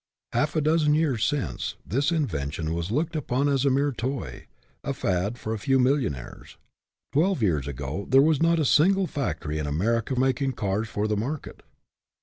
Half 0.33 0.55
a 0.55 0.61
dozen 0.61 0.95
years 0.95 1.23
since, 1.23 1.75
this 1.85 2.11
invention 2.11 2.73
was 2.73 2.89
looked 2.89 3.15
upon 3.15 3.47
as 3.47 3.65
a 3.65 3.69
mere 3.69 3.91
toy, 3.91 4.47
a 4.83 4.95
fad 4.95 5.37
for 5.37 5.53
a 5.53 5.59
few 5.59 5.77
millionaires. 5.77 6.57
Twelve 7.13 7.43
years 7.43 7.67
ago 7.67 8.07
there 8.09 8.23
was 8.23 8.41
not 8.41 8.57
a 8.57 8.65
single 8.65 9.05
factory 9.05 9.59
in 9.59 9.67
America 9.67 10.19
making 10.19 10.53
cars 10.53 10.89
for 10.89 11.07
the 11.07 11.15
market. 11.17 11.61